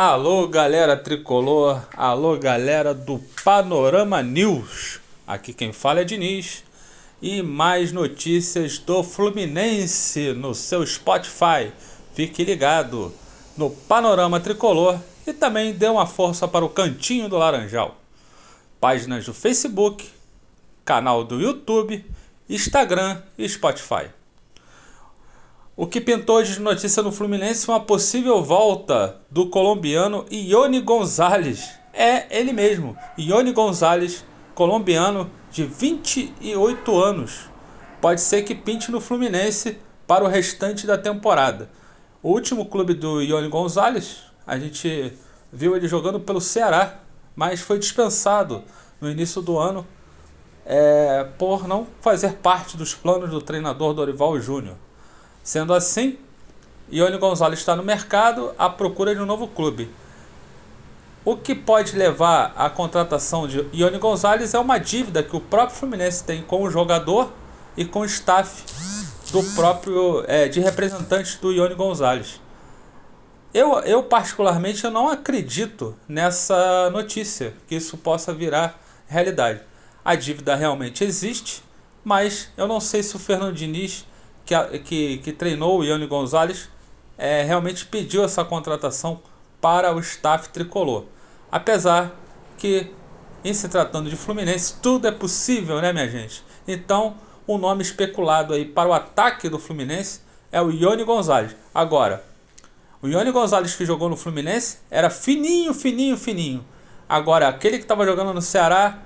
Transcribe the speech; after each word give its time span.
Alô, 0.00 0.46
galera 0.46 0.96
tricolor, 0.96 1.82
alô, 1.96 2.36
galera 2.36 2.94
do 2.94 3.18
Panorama 3.42 4.22
News. 4.22 5.00
Aqui 5.26 5.52
quem 5.52 5.72
fala 5.72 6.02
é 6.02 6.04
Diniz. 6.04 6.62
E 7.20 7.42
mais 7.42 7.90
notícias 7.90 8.78
do 8.78 9.02
Fluminense 9.02 10.32
no 10.34 10.54
seu 10.54 10.86
Spotify. 10.86 11.72
Fique 12.14 12.44
ligado 12.44 13.12
no 13.56 13.70
Panorama 13.70 14.38
Tricolor 14.38 15.00
e 15.26 15.32
também 15.32 15.72
dê 15.72 15.88
uma 15.88 16.06
força 16.06 16.46
para 16.46 16.64
o 16.64 16.68
Cantinho 16.68 17.28
do 17.28 17.36
Laranjal. 17.36 17.96
Páginas 18.80 19.26
do 19.26 19.34
Facebook, 19.34 20.08
canal 20.84 21.24
do 21.24 21.40
YouTube, 21.40 22.06
Instagram 22.48 23.20
e 23.36 23.48
Spotify. 23.48 24.06
O 25.80 25.86
que 25.86 26.00
pintou 26.00 26.42
de 26.42 26.60
notícia 26.60 27.04
no 27.04 27.12
Fluminense 27.12 27.68
uma 27.68 27.78
possível 27.78 28.42
volta 28.42 29.20
do 29.30 29.48
colombiano 29.48 30.26
Ione 30.28 30.80
Gonzalez. 30.80 31.70
É 31.92 32.36
ele 32.36 32.52
mesmo, 32.52 32.98
Ione 33.16 33.52
Gonzalez, 33.52 34.24
colombiano 34.56 35.30
de 35.52 35.62
28 35.62 37.00
anos. 37.00 37.42
Pode 38.00 38.20
ser 38.20 38.42
que 38.42 38.56
pinte 38.56 38.90
no 38.90 39.00
Fluminense 39.00 39.78
para 40.04 40.24
o 40.24 40.26
restante 40.26 40.84
da 40.84 40.98
temporada. 40.98 41.70
O 42.24 42.32
último 42.32 42.66
clube 42.66 42.92
do 42.92 43.22
Ione 43.22 43.46
Gonzalez, 43.46 44.24
a 44.44 44.58
gente 44.58 45.12
viu 45.52 45.76
ele 45.76 45.86
jogando 45.86 46.18
pelo 46.18 46.40
Ceará, 46.40 46.98
mas 47.36 47.60
foi 47.60 47.78
dispensado 47.78 48.64
no 49.00 49.08
início 49.08 49.40
do 49.40 49.56
ano 49.56 49.86
é, 50.66 51.22
por 51.38 51.68
não 51.68 51.86
fazer 52.00 52.32
parte 52.38 52.76
dos 52.76 52.96
planos 52.96 53.30
do 53.30 53.40
treinador 53.40 53.94
Dorival 53.94 54.40
Júnior. 54.40 54.74
Sendo 55.42 55.72
assim, 55.74 56.18
Ione 56.90 57.18
Gonzalez 57.18 57.58
está 57.58 57.76
no 57.76 57.82
mercado 57.82 58.52
à 58.58 58.68
procura 58.70 59.14
de 59.14 59.20
um 59.20 59.26
novo 59.26 59.46
clube. 59.48 59.90
O 61.24 61.36
que 61.36 61.54
pode 61.54 61.96
levar 61.96 62.54
à 62.56 62.70
contratação 62.70 63.46
de 63.46 63.66
Ione 63.72 63.98
Gonzalez 63.98 64.54
é 64.54 64.58
uma 64.58 64.78
dívida 64.78 65.22
que 65.22 65.36
o 65.36 65.40
próprio 65.40 65.76
Fluminense 65.78 66.24
tem 66.24 66.42
com 66.42 66.62
o 66.62 66.70
jogador 66.70 67.32
e 67.76 67.84
com 67.84 68.00
o 68.00 68.04
staff 68.06 68.64
do 69.30 69.42
próprio 69.54 70.24
é, 70.26 70.48
de 70.48 70.60
representantes 70.60 71.36
do 71.36 71.52
Ione 71.52 71.74
Gonzalez. 71.74 72.40
Eu, 73.52 73.78
eu 73.80 74.02
particularmente 74.02 74.84
eu 74.84 74.90
não 74.90 75.08
acredito 75.08 75.94
nessa 76.08 76.90
notícia 76.90 77.54
que 77.66 77.74
isso 77.74 77.96
possa 77.96 78.32
virar 78.32 78.80
realidade. 79.06 79.60
A 80.04 80.14
dívida 80.14 80.54
realmente 80.54 81.04
existe, 81.04 81.62
mas 82.04 82.50
eu 82.56 82.66
não 82.66 82.80
sei 82.80 83.02
se 83.02 83.16
o 83.16 83.18
Fernando 83.18 83.54
Diniz 83.54 84.06
que, 84.48 84.78
que, 84.78 85.18
que 85.18 85.32
treinou 85.32 85.78
o 85.78 85.84
Ione 85.84 86.06
Gonzalez 86.06 86.70
é, 87.18 87.42
realmente 87.42 87.84
pediu 87.84 88.24
essa 88.24 88.42
contratação 88.42 89.20
para 89.60 89.94
o 89.94 90.00
staff 90.00 90.48
tricolor. 90.48 91.04
Apesar 91.52 92.14
que, 92.56 92.90
em 93.44 93.52
se 93.52 93.68
tratando 93.68 94.08
de 94.08 94.16
Fluminense, 94.16 94.76
tudo 94.80 95.06
é 95.06 95.10
possível, 95.12 95.82
né, 95.82 95.92
minha 95.92 96.08
gente? 96.08 96.42
Então, 96.66 97.16
o 97.46 97.58
nome 97.58 97.82
especulado 97.82 98.54
aí 98.54 98.64
para 98.64 98.88
o 98.88 98.94
ataque 98.94 99.50
do 99.50 99.58
Fluminense 99.58 100.20
é 100.50 100.62
o 100.62 100.70
Ione 100.70 101.04
Gonzalez. 101.04 101.54
Agora, 101.74 102.24
o 103.02 103.08
Ione 103.08 103.30
Gonzalez 103.30 103.76
que 103.76 103.84
jogou 103.84 104.08
no 104.08 104.16
Fluminense 104.16 104.78
era 104.90 105.10
fininho, 105.10 105.74
fininho, 105.74 106.16
fininho. 106.16 106.64
Agora, 107.06 107.48
aquele 107.48 107.76
que 107.76 107.84
estava 107.84 108.06
jogando 108.06 108.32
no 108.32 108.40
Ceará 108.40 108.98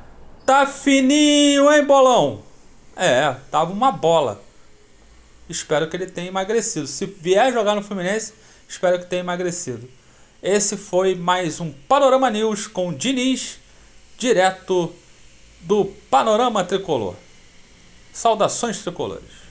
tá 0.46 0.66
fininho, 0.66 1.72
hein, 1.72 1.84
bolão? 1.84 2.42
É, 2.96 3.34
tava 3.50 3.72
uma 3.72 3.90
bola 3.90 4.40
espero 5.53 5.89
que 5.89 5.97
ele 5.97 6.06
tenha 6.06 6.28
emagrecido. 6.28 6.86
Se 6.86 7.06
vier 7.06 7.53
jogar 7.53 7.75
no 7.75 7.83
Fluminense, 7.83 8.33
espero 8.69 8.98
que 8.98 9.06
tenha 9.06 9.20
emagrecido. 9.20 9.89
Esse 10.42 10.77
foi 10.77 11.14
mais 11.14 11.61
um 11.61 11.70
Panorama 11.70 12.28
News 12.31 12.67
com 12.67 12.92
Diniz, 12.92 13.58
direto 14.19 14.92
do 15.61 15.84
Panorama 16.11 16.64
Tricolor. 16.64 17.14
Saudações 18.12 18.79
tricolores. 18.79 19.42